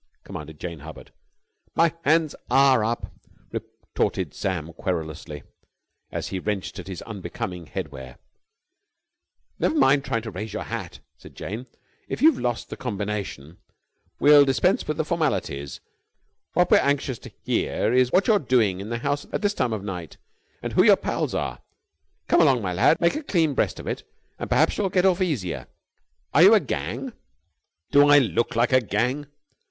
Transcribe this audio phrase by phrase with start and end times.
[0.23, 1.13] commanded Jane Hubbard.
[1.75, 3.11] "My hands are up!"
[3.51, 5.43] retorted Sam querulously,
[6.11, 8.17] as he wrenched at his unbecoming head wear.
[9.59, 11.67] "Never mind trying to raise your hat," said Jane.
[12.07, 13.59] "If you've lost the combination,
[14.19, 15.81] we'll dispense with the formalities.
[16.53, 19.71] What we're anxious to hear is what you're doing in the house at this time
[19.71, 20.17] of night,
[20.63, 21.59] and who your pals are.
[22.27, 24.01] Come along, my lad, make a clean breast of it
[24.39, 25.67] and perhaps you'll get off easier.
[26.33, 27.13] Are you a gang?"
[27.91, 29.27] "Do I look like a gang?"